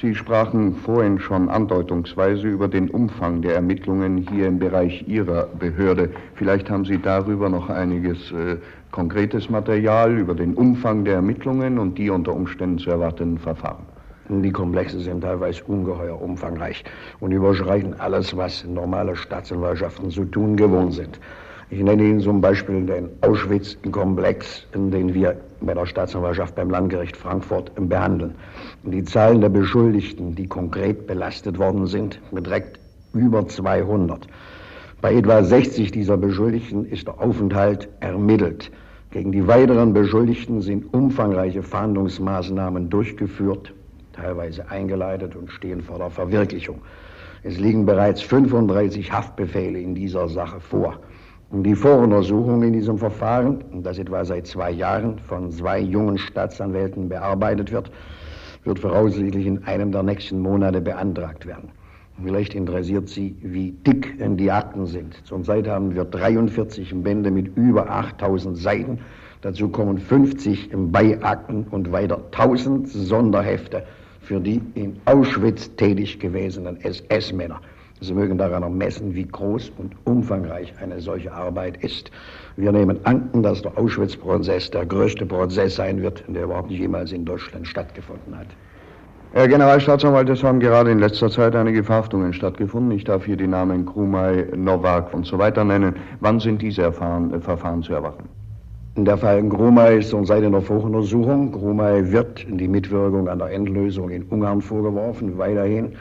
Sie 0.00 0.14
sprachen 0.14 0.76
vorhin 0.76 1.18
schon 1.18 1.48
andeutungsweise 1.48 2.46
über 2.46 2.68
den 2.68 2.88
Umfang 2.90 3.42
der 3.42 3.56
Ermittlungen 3.56 4.18
hier 4.30 4.46
im 4.46 4.58
Bereich 4.58 5.06
Ihrer 5.08 5.46
Behörde. 5.58 6.10
Vielleicht 6.34 6.70
haben 6.70 6.84
Sie 6.84 6.98
darüber 6.98 7.48
noch 7.48 7.68
einiges 7.68 8.30
äh, 8.30 8.56
konkretes 8.92 9.50
Material 9.50 10.16
über 10.16 10.34
den 10.34 10.54
Umfang 10.54 11.04
der 11.04 11.14
Ermittlungen 11.16 11.78
und 11.78 11.98
die 11.98 12.08
unter 12.08 12.32
Umständen 12.32 12.78
zu 12.78 12.90
erwartenden 12.90 13.38
Verfahren. 13.38 13.84
Die 14.28 14.52
Komplexe 14.52 15.00
sind 15.00 15.22
teilweise 15.22 15.64
ungeheuer 15.64 16.22
umfangreich 16.22 16.84
und 17.18 17.32
überschreiten 17.32 17.98
alles, 17.98 18.36
was 18.36 18.64
normale 18.64 19.16
Staatsanwaltschaften 19.16 20.10
zu 20.10 20.24
tun 20.24 20.56
gewohnt 20.56 20.94
sind. 20.94 21.18
Ich 21.72 21.80
nenne 21.80 22.02
Ihnen 22.02 22.20
zum 22.20 22.40
Beispiel 22.40 22.84
den 22.84 23.08
Auschwitz-Komplex, 23.20 24.66
den 24.74 25.14
wir 25.14 25.36
bei 25.60 25.72
der 25.72 25.86
Staatsanwaltschaft 25.86 26.56
beim 26.56 26.68
Landgericht 26.68 27.16
Frankfurt 27.16 27.70
behandeln. 27.76 28.34
Die 28.82 29.04
Zahl 29.04 29.38
der 29.38 29.50
Beschuldigten, 29.50 30.34
die 30.34 30.48
konkret 30.48 31.06
belastet 31.06 31.58
worden 31.58 31.86
sind, 31.86 32.20
beträgt 32.32 32.80
über 33.12 33.46
200. 33.46 34.26
Bei 35.00 35.14
etwa 35.14 35.44
60 35.44 35.92
dieser 35.92 36.16
Beschuldigten 36.16 36.84
ist 36.86 37.06
der 37.06 37.20
Aufenthalt 37.20 37.88
ermittelt. 38.00 38.72
Gegen 39.12 39.30
die 39.30 39.46
weiteren 39.46 39.92
Beschuldigten 39.92 40.62
sind 40.62 40.92
umfangreiche 40.92 41.62
Fahndungsmaßnahmen 41.62 42.90
durchgeführt 42.90 43.72
teilweise 44.12 44.68
eingeleitet 44.68 45.36
und 45.36 45.50
stehen 45.50 45.82
vor 45.82 45.98
der 45.98 46.10
Verwirklichung. 46.10 46.80
Es 47.42 47.58
liegen 47.58 47.86
bereits 47.86 48.20
35 48.22 49.12
Haftbefehle 49.12 49.80
in 49.80 49.94
dieser 49.94 50.28
Sache 50.28 50.60
vor. 50.60 51.00
Die 51.52 51.74
Voruntersuchung 51.74 52.62
in 52.62 52.72
diesem 52.74 52.96
Verfahren, 52.96 53.64
das 53.82 53.98
etwa 53.98 54.24
seit 54.24 54.46
zwei 54.46 54.70
Jahren 54.70 55.18
von 55.18 55.50
zwei 55.50 55.80
jungen 55.80 56.16
Staatsanwälten 56.16 57.08
bearbeitet 57.08 57.72
wird, 57.72 57.90
wird 58.62 58.78
voraussichtlich 58.78 59.46
in 59.46 59.64
einem 59.64 59.90
der 59.90 60.04
nächsten 60.04 60.38
Monate 60.38 60.80
beantragt 60.80 61.46
werden. 61.46 61.70
Vielleicht 62.22 62.54
interessiert 62.54 63.08
Sie, 63.08 63.34
wie 63.42 63.72
dick 63.72 64.14
die 64.36 64.48
Akten 64.48 64.86
sind. 64.86 65.16
Zurzeit 65.26 65.66
haben 65.66 65.92
wir 65.92 66.04
43 66.04 66.94
Bände 67.02 67.32
mit 67.32 67.56
über 67.56 67.90
8000 67.90 68.56
Seiten. 68.56 69.00
Dazu 69.40 69.70
kommen 69.70 69.98
50 69.98 70.70
Beiakten 70.72 71.66
und 71.72 71.90
weiter 71.90 72.20
1000 72.30 72.88
Sonderhefte 72.88 73.82
für 74.20 74.38
die 74.38 74.62
in 74.76 75.00
Auschwitz 75.04 75.74
tätig 75.74 76.20
gewesenen 76.20 76.80
SS-Männer. 76.80 77.60
Sie 78.00 78.14
mögen 78.14 78.38
daran 78.38 78.62
ermessen, 78.62 79.14
wie 79.14 79.26
groß 79.26 79.72
und 79.76 79.94
umfangreich 80.04 80.72
eine 80.82 81.00
solche 81.00 81.32
Arbeit 81.32 81.82
ist. 81.84 82.10
Wir 82.56 82.72
nehmen 82.72 82.98
an, 83.04 83.28
dass 83.42 83.60
der 83.60 83.76
Auschwitz-Prozess 83.76 84.70
der 84.70 84.86
größte 84.86 85.26
Prozess 85.26 85.76
sein 85.76 86.00
wird, 86.00 86.24
der 86.28 86.44
überhaupt 86.44 86.70
jemals 86.70 87.12
in 87.12 87.26
Deutschland 87.26 87.66
stattgefunden 87.66 88.38
hat. 88.38 88.46
Herr 89.32 89.46
Generalstaatsanwalt, 89.46 90.28
es 90.28 90.42
haben 90.42 90.58
gerade 90.58 90.90
in 90.90 90.98
letzter 90.98 91.30
Zeit 91.30 91.54
einige 91.54 91.84
Verhaftungen 91.84 92.32
stattgefunden. 92.32 92.90
Ich 92.90 93.04
darf 93.04 93.26
hier 93.26 93.36
die 93.36 93.46
Namen 93.46 93.86
Krumay, 93.86 94.46
Nowak 94.56 95.14
und 95.14 95.24
so 95.24 95.38
weiter 95.38 95.62
nennen. 95.62 95.94
Wann 96.18 96.40
sind 96.40 96.62
diese 96.62 96.82
Erfahren, 96.82 97.32
äh, 97.34 97.40
Verfahren 97.40 97.82
zu 97.82 97.92
erwarten? 97.92 98.28
Der 98.96 99.16
Fall 99.16 99.42
Grumay 99.48 100.00
ist 100.00 100.10
schon 100.10 100.26
seit 100.26 100.42
der 100.42 100.60
Voruntersuchung. 100.60 101.52
Grumay 101.52 102.10
wird 102.10 102.44
die 102.48 102.66
Mitwirkung 102.66 103.28
an 103.28 103.38
der 103.38 103.52
Endlösung 103.52 104.10
in 104.10 104.24
Ungarn 104.24 104.60
vorgeworfen. 104.60 105.38
Weiterhin 105.38 105.92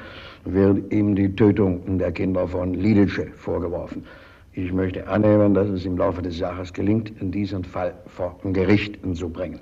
wird 0.54 0.92
ihm 0.92 1.16
die 1.16 1.36
Tötung 1.36 1.98
der 1.98 2.12
Kinder 2.12 2.48
von 2.48 2.74
Lidice 2.74 3.28
vorgeworfen. 3.36 4.04
Ich 4.54 4.74
möchte 4.74 5.08
annehmen, 5.08 5.54
dass 5.54 5.70
es 5.70 5.86
im 5.86 5.98
Laufe 5.98 6.22
des 6.22 6.40
Jahres 6.40 6.74
gelingt, 6.74 7.14
diesen 7.22 7.64
Fall 7.64 7.94
vor 8.08 8.36
Gericht 8.44 8.98
zu 9.14 9.30
bringen. 9.30 9.60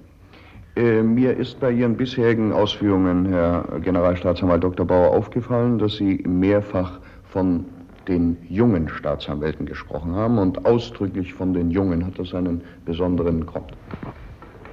Äh, 0.76 1.02
mir 1.02 1.36
ist 1.36 1.60
bei 1.60 1.72
Ihren 1.72 1.98
bisherigen 1.98 2.52
Ausführungen, 2.54 3.26
Herr 3.28 3.66
Generalstaatsanwalt 3.84 4.64
Dr. 4.64 4.86
Bauer, 4.86 5.12
aufgefallen, 5.12 5.80
dass 5.80 5.96
Sie 5.96 6.24
mehrfach 6.28 7.00
von 7.26 7.66
den 8.08 8.38
jungen 8.48 8.88
Staatsanwälten 8.88 9.66
gesprochen 9.66 10.16
haben 10.16 10.38
und 10.38 10.66
ausdrücklich 10.66 11.34
von 11.34 11.54
den 11.54 11.72
Jungen 11.72 12.06
hat 12.06 12.18
das 12.18 12.34
einen 12.34 12.62
besonderen 12.86 13.46
Grund. 13.46 13.74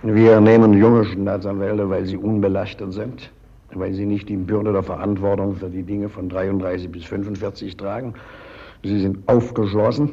Wir 0.03 0.41
nehmen 0.41 0.75
junge 0.75 1.05
Staatsanwälte, 1.05 1.89
weil 1.89 2.05
sie 2.05 2.17
unbelastet 2.17 2.93
sind, 2.93 3.31
weil 3.79 3.93
sie 3.93 4.07
nicht 4.07 4.29
die 4.29 4.37
Bürde 4.37 4.73
der 4.73 4.83
Verantwortung 4.83 5.55
für 5.55 5.69
die 5.69 5.83
Dinge 5.83 6.09
von 6.09 6.29
33 6.29 6.91
bis 6.91 7.05
45 7.05 7.77
tragen. 7.77 8.15
Sie 8.83 9.01
sind 9.01 9.29
aufgeschlossen. 9.29 10.11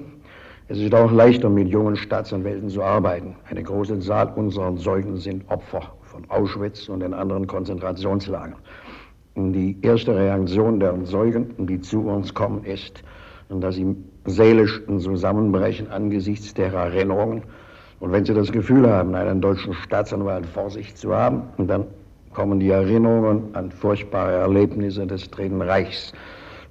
Es 0.68 0.80
ist 0.80 0.94
auch 0.96 1.12
leichter, 1.12 1.50
mit 1.50 1.68
jungen 1.68 1.96
Staatsanwälten 1.96 2.70
zu 2.70 2.82
arbeiten. 2.82 3.36
Eine 3.50 3.64
große 3.64 4.00
Zahl 4.00 4.32
unserer 4.36 4.76
Zeugen 4.78 5.18
sind 5.18 5.44
Opfer 5.50 5.82
von 6.04 6.24
Auschwitz 6.30 6.88
und 6.88 7.02
den 7.02 7.14
anderen 7.14 7.48
Konzentrationslagern. 7.48 8.56
Die 9.36 9.78
erste 9.82 10.16
Reaktion 10.16 10.80
der 10.80 11.04
Zeugen, 11.04 11.54
die 11.58 11.82
zu 11.82 12.02
uns 12.02 12.34
kommen, 12.34 12.64
ist, 12.64 13.04
dass 13.50 13.76
sie 13.76 13.96
seelisch 14.26 14.82
zusammenbrechen 14.86 15.90
angesichts 15.90 16.54
der 16.54 16.74
Erinnerungen. 16.74 17.44
Und 18.00 18.12
wenn 18.12 18.26
sie 18.26 18.34
das 18.34 18.52
Gefühl 18.52 18.90
haben, 18.90 19.14
einen 19.16 19.42
deutschen 19.42 19.74
Staatsanwalt 19.74 20.46
vor 20.46 20.70
sich 20.70 20.96
zu 20.96 21.14
haben, 21.14 21.44
dann 21.58 21.86
kommen 22.34 22.60
die 22.60 22.70
Erinnerungen 22.70 23.54
an 23.54 23.72
furchtbare 23.72 24.34
Erlebnisse 24.34 25.06
des 25.06 25.30
Dritten 25.30 25.62
Reichs. 25.62 26.14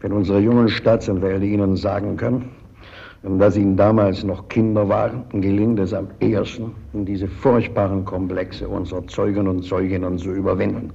Wenn 0.00 0.12
unsere 0.12 0.40
jungen 0.40 0.68
Staatsanwälte 0.68 1.44
Ihnen 1.44 1.76
sagen 1.76 2.16
können, 2.16 2.50
dass 3.22 3.56
ihnen 3.56 3.76
damals 3.76 4.24
noch 4.24 4.48
Kinder 4.48 4.88
waren, 4.88 5.24
gelingt 5.32 5.78
es 5.78 5.92
am 5.92 6.08
ehesten, 6.20 6.72
diese 6.94 7.28
furchtbaren 7.28 8.04
Komplexe 8.06 8.66
unserer 8.66 9.06
Zeugen 9.08 9.46
und 9.46 9.62
Zeuginnen 9.62 10.16
zu 10.16 10.32
überwinden. 10.32 10.90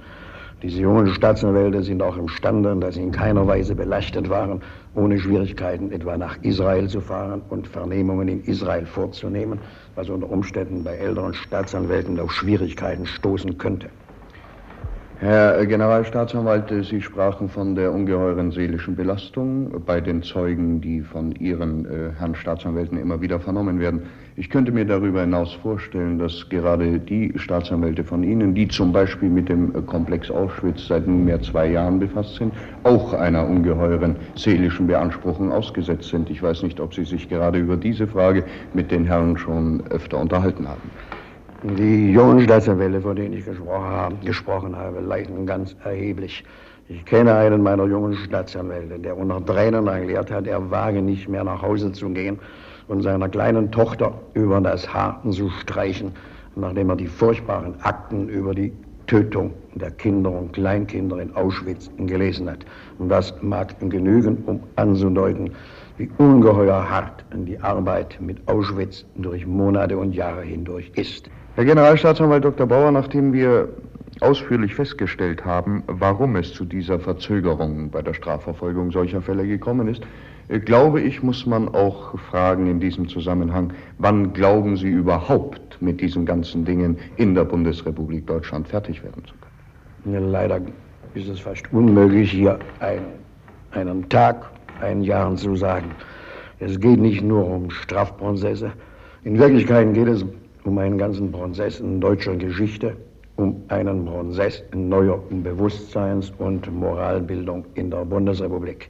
Diese 0.62 0.80
jungen 0.80 1.06
Staatsanwälte 1.06 1.82
sind 1.82 2.02
auch 2.02 2.16
imstande, 2.16 2.74
dass 2.76 2.96
sie 2.96 3.02
in 3.02 3.12
keiner 3.12 3.46
Weise 3.46 3.76
belastet 3.76 4.28
waren, 4.28 4.60
ohne 4.96 5.18
Schwierigkeiten 5.18 5.92
etwa 5.92 6.16
nach 6.16 6.36
Israel 6.42 6.88
zu 6.88 7.00
fahren 7.00 7.42
und 7.50 7.68
Vernehmungen 7.68 8.26
in 8.26 8.42
Israel 8.44 8.86
vorzunehmen, 8.86 9.60
was 9.94 10.08
unter 10.08 10.28
Umständen 10.28 10.82
bei 10.82 10.96
älteren 10.96 11.34
Staatsanwälten 11.34 12.18
auf 12.18 12.32
Schwierigkeiten 12.32 13.06
stoßen 13.06 13.56
könnte. 13.58 13.88
Herr 15.18 15.64
Generalstaatsanwalt, 15.64 16.70
Sie 16.84 17.00
sprachen 17.00 17.48
von 17.48 17.74
der 17.74 17.90
ungeheuren 17.90 18.50
seelischen 18.50 18.96
Belastung 18.96 19.82
bei 19.86 19.98
den 19.98 20.22
Zeugen, 20.22 20.82
die 20.82 21.00
von 21.00 21.32
Ihren 21.36 21.86
äh, 21.86 22.10
Herrn 22.18 22.34
Staatsanwälten 22.34 22.98
immer 22.98 23.22
wieder 23.22 23.40
vernommen 23.40 23.80
werden. 23.80 24.02
Ich 24.36 24.50
könnte 24.50 24.72
mir 24.72 24.84
darüber 24.84 25.22
hinaus 25.22 25.54
vorstellen, 25.54 26.18
dass 26.18 26.46
gerade 26.50 27.00
die 27.00 27.32
Staatsanwälte 27.36 28.04
von 28.04 28.24
Ihnen, 28.24 28.54
die 28.54 28.68
zum 28.68 28.92
Beispiel 28.92 29.30
mit 29.30 29.48
dem 29.48 29.86
Komplex 29.86 30.30
Auschwitz 30.30 30.86
seit 30.86 31.06
nunmehr 31.06 31.40
zwei 31.40 31.70
Jahren 31.70 31.98
befasst 31.98 32.34
sind, 32.34 32.52
auch 32.82 33.14
einer 33.14 33.48
ungeheuren 33.48 34.16
seelischen 34.34 34.86
Beanspruchung 34.86 35.50
ausgesetzt 35.50 36.10
sind. 36.10 36.28
Ich 36.28 36.42
weiß 36.42 36.62
nicht, 36.62 36.78
ob 36.78 36.92
Sie 36.92 37.04
sich 37.04 37.30
gerade 37.30 37.58
über 37.58 37.78
diese 37.78 38.06
Frage 38.06 38.44
mit 38.74 38.90
den 38.90 39.06
Herren 39.06 39.38
schon 39.38 39.82
öfter 39.88 40.18
unterhalten 40.18 40.68
haben. 40.68 40.90
Die 41.74 42.12
jungen 42.12 42.40
Staatsanwälte, 42.42 43.00
von 43.00 43.16
denen 43.16 43.34
ich 43.34 43.44
gesprochen 43.44 43.90
habe, 43.90 44.14
gesprochen 44.24 44.76
habe, 44.76 45.00
leiden 45.00 45.46
ganz 45.46 45.74
erheblich. 45.82 46.44
Ich 46.88 47.04
kenne 47.04 47.34
einen 47.34 47.60
meiner 47.60 47.86
jungen 47.86 48.14
Staatsanwälte, 48.14 49.00
der 49.00 49.16
unter 49.16 49.44
Tränen 49.44 49.88
erklärt 49.88 50.30
hat, 50.30 50.46
er 50.46 50.70
wage 50.70 51.02
nicht 51.02 51.28
mehr 51.28 51.42
nach 51.42 51.60
Hause 51.60 51.90
zu 51.90 52.08
gehen 52.10 52.38
und 52.86 53.02
seiner 53.02 53.28
kleinen 53.28 53.72
Tochter 53.72 54.14
über 54.34 54.60
das 54.60 54.94
Haar 54.94 55.20
zu 55.28 55.50
streichen, 55.50 56.12
nachdem 56.54 56.90
er 56.90 56.96
die 56.96 57.08
furchtbaren 57.08 57.74
Akten 57.80 58.28
über 58.28 58.54
die 58.54 58.72
Tötung 59.08 59.52
der 59.74 59.90
Kinder 59.90 60.30
und 60.30 60.52
Kleinkinder 60.52 61.18
in 61.18 61.34
Auschwitz 61.34 61.90
gelesen 61.96 62.48
hat. 62.48 62.64
Und 63.00 63.08
das 63.08 63.34
mag 63.42 63.74
genügen, 63.80 64.44
um 64.46 64.60
anzudeuten, 64.76 65.50
wie 65.98 66.10
ungeheuer 66.18 66.88
hart 66.88 67.24
die 67.32 67.58
Arbeit 67.60 68.18
mit 68.20 68.46
Auschwitz 68.48 69.04
durch 69.16 69.46
Monate 69.46 69.96
und 69.96 70.12
Jahre 70.12 70.42
hindurch 70.42 70.90
ist. 70.94 71.30
Herr 71.54 71.64
Generalstaatsanwalt 71.64 72.44
Dr. 72.44 72.66
Bauer, 72.66 72.90
nachdem 72.90 73.32
wir 73.32 73.68
ausführlich 74.20 74.74
festgestellt 74.74 75.44
haben, 75.44 75.82
warum 75.86 76.36
es 76.36 76.52
zu 76.52 76.64
dieser 76.64 76.98
Verzögerung 76.98 77.90
bei 77.90 78.02
der 78.02 78.14
Strafverfolgung 78.14 78.90
solcher 78.90 79.20
Fälle 79.20 79.46
gekommen 79.46 79.88
ist, 79.88 80.02
äh, 80.48 80.58
glaube 80.58 81.00
ich, 81.00 81.22
muss 81.22 81.46
man 81.46 81.68
auch 81.68 82.18
fragen 82.18 82.66
in 82.66 82.80
diesem 82.80 83.08
Zusammenhang, 83.08 83.72
wann 83.98 84.32
glauben 84.32 84.76
Sie 84.76 84.88
überhaupt 84.88 85.80
mit 85.80 86.00
diesen 86.00 86.24
ganzen 86.24 86.64
Dingen 86.64 86.98
in 87.16 87.34
der 87.34 87.44
Bundesrepublik 87.44 88.26
Deutschland 88.26 88.68
fertig 88.68 89.02
werden 89.02 89.22
zu 89.26 89.34
können? 89.34 90.14
Ja, 90.14 90.20
leider 90.20 90.60
ist 91.14 91.28
es 91.28 91.40
fast 91.40 91.70
unmöglich, 91.72 92.30
hier 92.30 92.58
ein, 92.80 93.00
einen 93.72 94.08
Tag, 94.08 94.50
ein 94.80 95.02
Jahr 95.02 95.34
zu 95.36 95.56
sagen. 95.56 95.90
Es 96.58 96.80
geht 96.80 97.00
nicht 97.00 97.22
nur 97.22 97.46
um 97.46 97.70
Strafprozesse. 97.70 98.72
In 99.24 99.38
Wirklichkeit 99.38 99.92
geht 99.94 100.08
es 100.08 100.24
um 100.64 100.78
einen 100.78 100.98
ganzen 100.98 101.30
Prozess 101.30 101.80
in 101.80 102.00
deutscher 102.00 102.34
Geschichte, 102.36 102.96
um 103.36 103.62
einen 103.68 104.06
Prozess 104.06 104.62
neuer 104.74 105.20
Bewusstseins- 105.30 106.32
und 106.38 106.72
Moralbildung 106.72 107.64
in 107.74 107.90
der 107.90 108.04
Bundesrepublik. 108.04 108.88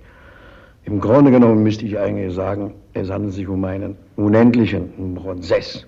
Im 0.84 1.00
Grunde 1.00 1.32
genommen 1.32 1.64
müsste 1.64 1.84
ich 1.84 1.98
eigentlich 1.98 2.32
sagen, 2.32 2.72
es 2.94 3.10
handelt 3.10 3.34
sich 3.34 3.48
um 3.48 3.64
einen 3.64 3.96
unendlichen 4.14 5.16
Prozess. 5.16 5.84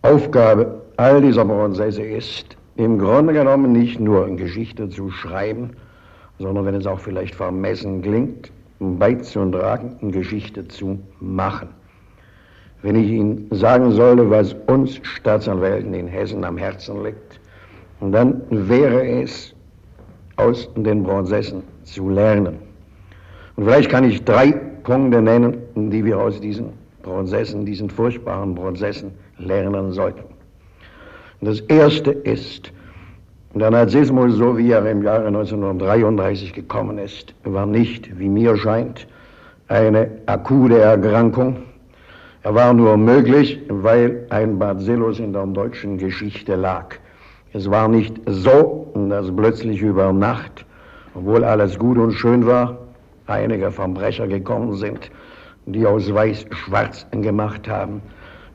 Aufgabe 0.00 0.80
all 0.96 1.20
dieser 1.20 1.44
Prozesse 1.44 2.02
ist, 2.02 2.56
im 2.76 2.98
Grunde 2.98 3.34
genommen 3.34 3.72
nicht 3.72 4.00
nur 4.00 4.34
Geschichte 4.36 4.88
zu 4.88 5.10
schreiben, 5.10 5.70
sondern 6.42 6.66
wenn 6.66 6.74
es 6.74 6.86
auch 6.86 6.98
vielleicht 6.98 7.34
vermessen 7.34 8.02
klingt, 8.02 8.50
beizutragen, 8.80 10.10
Geschichte 10.10 10.66
zu 10.66 10.98
machen. 11.20 11.68
Wenn 12.82 12.96
ich 12.96 13.08
Ihnen 13.10 13.46
sagen 13.52 13.92
sollte, 13.92 14.28
was 14.28 14.56
uns 14.66 14.98
Staatsanwälten 15.02 15.94
in 15.94 16.08
Hessen 16.08 16.44
am 16.44 16.58
Herzen 16.58 17.04
liegt, 17.04 17.40
dann 18.00 18.42
wäre 18.50 19.06
es, 19.22 19.54
aus 20.36 20.68
den 20.74 21.04
Prozessen 21.04 21.62
zu 21.84 22.08
lernen. 22.08 22.58
Und 23.54 23.64
vielleicht 23.64 23.90
kann 23.90 24.02
ich 24.02 24.24
drei 24.24 24.50
Punkte 24.82 25.22
nennen, 25.22 25.58
die 25.76 26.04
wir 26.04 26.18
aus 26.18 26.40
diesen 26.40 26.70
Prozessen, 27.02 27.64
diesen 27.64 27.88
furchtbaren 27.88 28.54
Prozessen 28.56 29.12
lernen 29.38 29.92
sollten. 29.92 30.24
Das 31.42 31.60
erste 31.60 32.10
ist, 32.10 32.72
der 33.60 33.70
Nazismus, 33.70 34.36
so 34.36 34.56
wie 34.56 34.70
er 34.70 34.86
im 34.86 35.02
Jahre 35.02 35.26
1933 35.26 36.54
gekommen 36.54 36.96
ist, 36.96 37.34
war 37.44 37.66
nicht, 37.66 38.18
wie 38.18 38.28
mir 38.28 38.56
scheint, 38.56 39.06
eine 39.68 40.08
akute 40.24 40.78
Erkrankung. 40.78 41.58
Er 42.44 42.54
war 42.54 42.72
nur 42.72 42.96
möglich, 42.96 43.60
weil 43.68 44.26
ein 44.30 44.58
Bacillus 44.58 45.18
in 45.18 45.34
der 45.34 45.46
deutschen 45.46 45.98
Geschichte 45.98 46.56
lag. 46.56 46.94
Es 47.52 47.70
war 47.70 47.88
nicht 47.88 48.18
so, 48.26 48.90
dass 49.10 49.30
plötzlich 49.36 49.82
über 49.82 50.12
Nacht, 50.14 50.64
obwohl 51.14 51.44
alles 51.44 51.78
gut 51.78 51.98
und 51.98 52.12
schön 52.12 52.46
war, 52.46 52.78
einige 53.26 53.70
Verbrecher 53.70 54.26
gekommen 54.26 54.74
sind, 54.76 55.10
die 55.66 55.86
aus 55.86 56.12
Weiß 56.12 56.46
schwarz 56.52 57.06
gemacht 57.10 57.68
haben. 57.68 58.00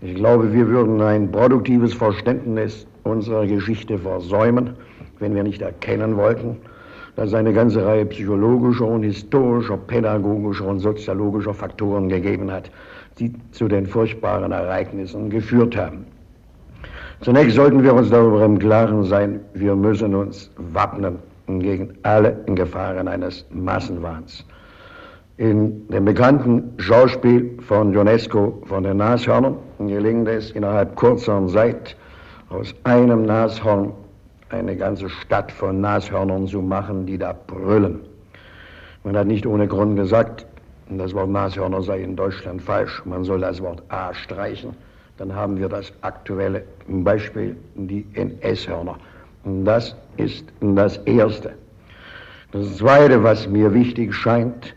Ich 0.01 0.16
glaube, 0.16 0.51
wir 0.51 0.68
würden 0.68 1.00
ein 1.01 1.32
produktives 1.32 1.93
Verständnis 1.93 2.88
unserer 3.04 3.45
Geschichte 3.45 3.98
versäumen, 3.98 4.76
wenn 5.19 5.36
wir 5.36 5.43
nicht 5.43 5.62
erkennen 5.62 6.17
wollten, 6.17 6.58
dass 7.15 7.30
es 7.30 7.34
eine 7.34 7.51
ganze 7.51 7.86
Reihe 7.86 8.06
psychologischer 8.06 8.86
und 8.86 9.03
historischer, 9.03 9.77
pädagogischer 9.77 10.67
und 10.67 10.80
soziologischer 10.80 11.53
Faktoren 11.53 12.10
gegeben 12.10 12.51
hat, 12.51 12.69
die 13.17 13.34
zu 13.51 13.67
den 13.67 13.88
furchtbaren 13.88 14.51
Ereignissen 14.51 15.30
geführt 15.30 15.75
haben. 15.75 16.06
Zunächst 17.21 17.56
sollten 17.56 17.84
wir 17.84 17.95
uns 17.95 18.12
darüber 18.12 18.45
im 18.45 18.60
Klaren 18.60 19.03
sein, 19.03 19.39
wir 19.56 19.75
müssen 19.75 20.13
uns 20.13 20.51
wappnen 20.58 21.17
gegen 21.47 21.93
alle 22.03 22.38
Gefahren 22.45 23.08
eines 23.08 23.45
Massenwahns. 23.49 24.45
In 25.38 25.88
dem 25.89 26.06
bekannten 26.06 26.73
Schauspiel 26.77 27.58
von 27.62 27.93
Ionesco 27.93 28.62
von 28.65 28.84
den 28.84 28.97
Nashörnern 28.97 29.56
gelingt 29.80 30.27
es 30.27 30.51
innerhalb 30.51 30.95
kurzer 30.95 31.47
Zeit 31.47 31.95
aus 32.49 32.75
einem 32.84 33.23
Nashorn 33.23 33.93
eine 34.50 34.76
ganze 34.76 35.10
Stadt 35.10 35.52
von 35.52 35.82
Nashörnern 35.82 36.48
zu 36.48 36.62
machen, 36.62 37.06
die 37.06 37.18
da 37.18 37.34
brüllen. 37.34 38.00
Man 39.04 39.18
hat 39.18 39.28
nicht 39.28 39.46
ohne 39.46 39.68
Grund 39.68 39.96
gesagt, 39.96 40.46
das 40.90 41.14
Wort 41.14 41.30
Nashörner 41.30 41.82
sei 41.82 42.02
in 42.02 42.16
Deutschland 42.16 42.62
falsch. 42.62 43.02
Man 43.06 43.24
soll 43.24 43.42
das 43.42 43.62
Wort 43.62 43.84
A 43.90 44.14
streichen. 44.14 44.74
Dann 45.18 45.34
haben 45.36 45.58
wir 45.58 45.68
das 45.68 45.92
aktuelle 46.02 46.64
Beispiel, 46.88 47.58
die 47.76 48.06
NS-Hörner. 48.14 48.96
Das 49.44 49.96
ist 50.18 50.46
das 50.62 50.98
Erste. 51.00 51.54
Das 52.52 52.78
Zweite, 52.78 53.24
was 53.24 53.48
mir 53.48 53.74
wichtig 53.74 54.14
scheint, 54.14 54.76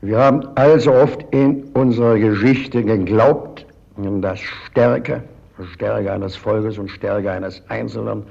wir 0.00 0.18
haben 0.18 0.46
allzu 0.56 0.92
oft 0.92 1.22
in 1.30 1.64
unserer 1.74 2.18
Geschichte 2.18 2.82
geglaubt, 2.82 3.66
dass 3.96 4.40
Stärke, 4.40 5.22
Stärke 5.74 6.12
eines 6.12 6.34
Volkes 6.34 6.78
und 6.78 6.88
Stärke 6.90 7.30
eines 7.30 7.62
Einzelnen 7.68 8.24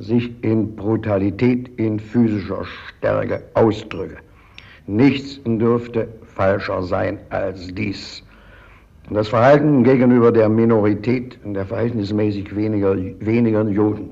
sich 0.00 0.32
in 0.42 0.74
Brutalität, 0.74 1.68
in 1.78 2.00
physischer 2.00 2.64
Stärke 2.64 3.42
ausdrücke. 3.54 4.16
Nichts 4.86 5.40
dürfte 5.44 6.08
falscher 6.24 6.82
sein 6.82 7.18
als 7.28 7.68
dies. 7.74 8.22
Das 9.10 9.28
Verhalten 9.28 9.84
gegenüber 9.84 10.32
der 10.32 10.48
Minorität, 10.48 11.38
der 11.44 11.66
verhältnismäßig 11.66 12.54
weniger, 12.56 12.96
weniger 12.96 13.62
Juden, 13.68 14.10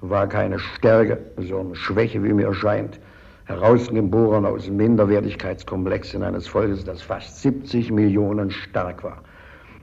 war 0.00 0.26
keine 0.26 0.58
Stärke, 0.58 1.18
sondern 1.36 1.74
Schwäche, 1.74 2.22
wie 2.22 2.32
mir 2.32 2.54
scheint 2.54 2.98
herausgeboren 3.44 4.44
aus 4.44 4.68
Minderwertigkeitskomplexen 4.68 6.22
eines 6.22 6.46
Volkes, 6.46 6.84
das 6.84 7.02
fast 7.02 7.42
70 7.42 7.90
Millionen 7.90 8.50
stark 8.50 9.02
war. 9.02 9.22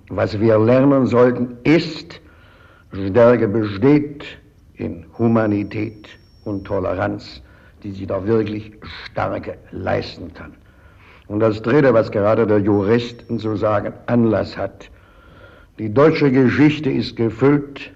Was 0.10 0.40
wir 0.40 0.58
lernen 0.60 1.08
sollten, 1.08 1.58
ist, 1.64 2.22
Stärke 2.94 3.48
besteht 3.48 4.24
in 4.78 5.06
Humanität 5.18 6.08
und 6.44 6.66
Toleranz, 6.66 7.42
die 7.84 7.92
sich 7.92 8.08
da 8.08 8.26
wirklich 8.26 8.72
Starke 9.06 9.58
leisten 9.72 10.34
kann. 10.34 10.54
Und 11.28 11.40
das 11.40 11.62
Dritte, 11.62 11.94
was 11.94 12.12
gerade 12.12 12.46
der 12.46 12.60
Jurist 12.60 13.24
zu 13.38 13.56
sagen 13.56 13.94
Anlass 14.06 14.58
hat, 14.58 14.90
die 15.80 15.94
deutsche 15.94 16.32
Geschichte 16.32 16.90
ist 16.90 17.16
gefüllt 17.16 17.92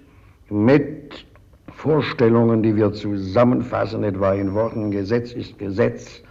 mit 0.50 1.26
Vorstellungen, 1.74 2.62
die 2.62 2.76
wir 2.76 2.92
zusammenfassen, 2.92 4.04
etwa 4.04 4.34
in 4.34 4.54
Worten, 4.54 4.92
Gesetz 4.92 5.32
ist 5.32 5.58
Gesetz, 5.60 6.22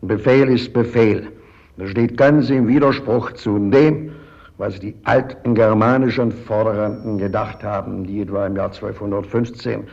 Befehl 0.00 0.48
ist 0.48 0.72
Befehl. 0.72 1.28
Das 1.76 1.90
steht 1.90 2.16
ganz 2.16 2.50
im 2.50 2.66
Widerspruch 2.66 3.32
zu 3.32 3.58
dem, 3.70 4.10
was 4.58 4.80
die 4.80 4.94
alten 5.04 5.54
germanischen 5.54 6.32
Vorderern 6.32 7.16
gedacht 7.16 7.62
haben, 7.62 8.04
die 8.04 8.20
etwa 8.20 8.46
im 8.46 8.56
Jahr 8.56 8.66
1215 8.66 9.84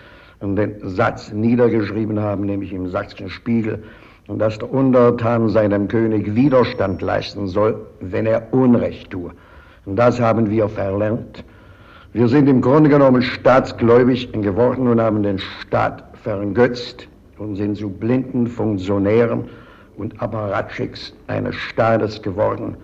den 0.42 0.76
Satz 0.82 1.32
niedergeschrieben 1.32 2.20
haben, 2.20 2.46
nämlich 2.46 2.74
im 2.74 2.90
Sachsen 2.90 3.30
Spiegel, 3.30 3.84
dass 4.28 4.58
der 4.58 4.72
Untertan 4.72 5.50
seinem 5.50 5.88
König 5.88 6.36
Widerstand 6.36 7.02
leisten 7.02 7.48
soll, 7.48 7.86
wenn 8.02 8.26
er 8.26 8.54
Unrecht 8.54 9.12
tue. 9.12 9.32
Und 9.86 9.98
das 9.98 10.20
haben 10.20 10.50
wir 10.50 10.68
verlernt. 10.68 11.44
Wir 12.14 12.28
sind 12.28 12.50
im 12.50 12.62
Grunde 12.62 12.90
genommen 12.90 13.22
staatsgläubig 13.22 14.32
geworden 14.32 14.88
und 14.88 15.00
haben 15.00 15.22
den 15.22 15.38
Staat 15.38 16.04
vergötzt 16.24 17.08
und 17.38 17.56
sind 17.56 17.78
zu 17.78 17.90
blinden 17.90 18.48
Funktionären 18.48 19.46
und 19.98 20.20
Apparatschicks 20.22 21.14
eines 21.28 21.56
Staates 21.56 22.22
geworden, 22.22 22.78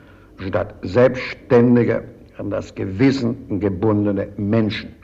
statt 0.48 0.76
selbstständige, 0.82 2.04
an 2.38 2.50
das 2.50 2.74
Gewissen 2.74 3.60
gebundene 3.60 4.28
Menschen. 4.38 4.96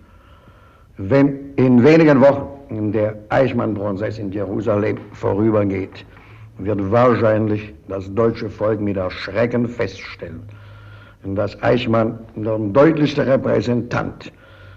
Wenn 0.97 1.53
in 1.55 1.83
wenigen 1.83 2.19
Wochen 2.21 2.91
der 2.91 3.15
Eichmann-Prozess 3.29 4.17
in 4.17 4.31
Jerusalem 4.31 4.97
vorübergeht, 5.11 6.05
wird 6.57 6.91
wahrscheinlich 6.91 7.73
das 7.87 8.11
deutsche 8.15 8.49
Volk 8.49 8.81
mit 8.81 8.97
Erschrecken 8.97 9.67
feststellen, 9.67 10.41
dass 11.23 11.61
Eichmann 11.61 12.17
der 12.35 12.57
deutlichste 12.57 13.27
Repräsentant 13.27 14.31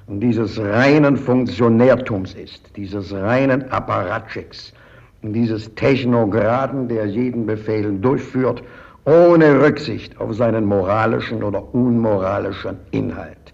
dieses 0.08 0.58
reinen 0.60 1.16
Funktionärtums 1.16 2.34
ist, 2.34 2.76
dieses 2.76 3.12
reinen 3.14 3.70
Apparatschicks, 3.70 4.74
dieses 5.22 5.74
Technokraten, 5.74 6.88
der 6.88 7.06
jeden 7.06 7.46
Befehl 7.46 7.98
durchführt, 7.98 8.62
ohne 9.04 9.62
Rücksicht 9.62 10.18
auf 10.20 10.34
seinen 10.34 10.64
moralischen 10.64 11.42
oder 11.42 11.74
unmoralischen 11.74 12.76
Inhalt. 12.90 13.52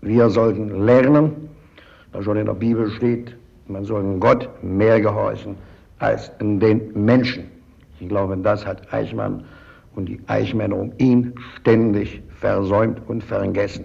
Wir 0.00 0.30
sollten 0.30 0.84
lernen, 0.86 1.50
da 2.12 2.22
schon 2.22 2.36
in 2.36 2.46
der 2.46 2.54
Bibel 2.54 2.90
steht, 2.90 3.36
man 3.66 3.84
soll 3.84 4.18
Gott 4.18 4.48
mehr 4.62 5.00
gehorchen 5.00 5.56
als 5.98 6.32
den 6.40 6.92
Menschen. 6.94 7.50
Ich 8.00 8.08
glaube, 8.08 8.36
das 8.36 8.64
hat 8.64 8.92
Eichmann 8.92 9.44
und 9.94 10.06
die 10.06 10.20
Eichmänner 10.28 10.76
um 10.76 10.92
ihn 10.98 11.34
ständig 11.56 12.22
versäumt 12.40 13.00
und 13.08 13.22
vergessen. 13.22 13.84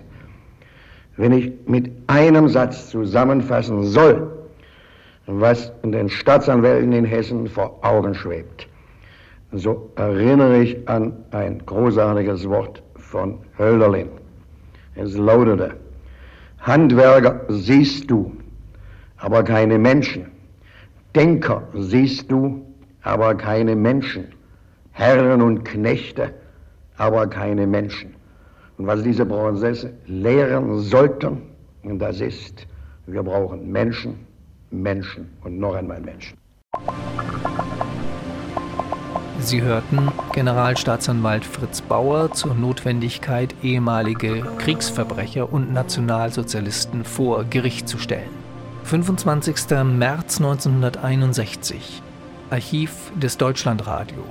Wenn 1.17 1.31
ich 1.31 1.51
mit 1.65 1.91
einem 2.07 2.47
Satz 2.47 2.89
zusammenfassen 2.89 3.83
soll, 3.83 4.31
was 5.25 5.71
den 5.83 6.09
Staatsanwälten 6.09 6.91
in 6.93 7.05
Hessen 7.05 7.47
vor 7.47 7.79
Augen 7.83 8.13
schwebt, 8.13 8.67
so 9.53 9.91
erinnere 9.95 10.63
ich 10.63 10.89
an 10.89 11.13
ein 11.31 11.63
großartiges 11.65 12.49
Wort 12.49 12.81
von 12.95 13.39
Hölderlin. 13.57 14.09
Es 14.95 15.15
lautete, 15.15 15.75
Handwerker 16.59 17.41
siehst 17.49 18.09
du, 18.09 18.31
aber 19.17 19.43
keine 19.43 19.77
Menschen. 19.77 20.25
Denker 21.15 21.63
siehst 21.75 22.31
du, 22.31 22.65
aber 23.03 23.35
keine 23.35 23.75
Menschen. 23.75 24.25
Herren 24.91 25.41
und 25.41 25.63
Knechte, 25.65 26.33
aber 26.97 27.27
keine 27.27 27.67
Menschen. 27.67 28.15
Und 28.77 28.87
was 28.87 29.03
diese 29.03 29.25
Prozesse 29.25 29.93
lehren 30.07 30.79
sollten, 30.79 31.41
das 31.83 32.21
ist, 32.21 32.65
wir 33.05 33.21
brauchen 33.21 33.71
Menschen, 33.71 34.15
Menschen 34.71 35.29
und 35.43 35.59
noch 35.59 35.75
einmal 35.75 36.01
Menschen. 36.01 36.37
Sie 39.45 39.61
hörten 39.61 40.09
Generalstaatsanwalt 40.31 41.43
Fritz 41.43 41.81
Bauer 41.81 42.31
zur 42.31 42.55
Notwendigkeit, 42.55 43.53
ehemalige 43.61 44.41
Kriegsverbrecher 44.57 45.51
und 45.51 45.73
Nationalsozialisten 45.73 47.03
vor 47.03 47.43
Gericht 47.43 47.89
zu 47.89 47.97
stellen. 47.97 48.29
25. 48.85 49.83
März 49.83 50.37
1961 50.37 52.01
Archiv 52.51 53.11
des 53.15 53.35
Deutschlandradio 53.37 54.23